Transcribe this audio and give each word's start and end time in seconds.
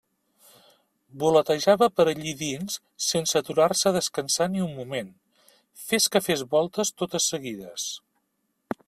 Voletejava 1.23 1.89
per 1.99 2.05
allí 2.13 2.33
dins 2.39 2.77
sense 3.09 3.37
aturar-se 3.41 3.87
a 3.91 3.93
descansar 3.99 4.49
ni 4.55 4.65
un 4.69 4.73
moment, 4.79 5.13
fes 5.85 6.11
que 6.17 6.25
fes 6.29 6.45
voltes 6.57 6.95
totes 7.03 7.29
seguides. 7.35 7.89